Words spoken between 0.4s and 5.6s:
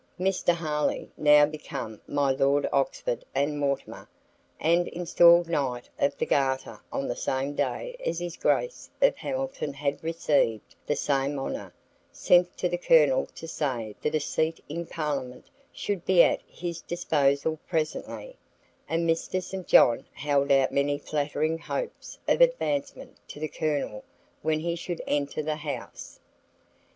Harley, now become my Lord Oxford and Mortimer, and installed